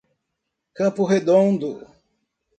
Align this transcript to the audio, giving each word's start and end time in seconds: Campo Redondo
Campo 0.77 1.03
Redondo 1.05 1.85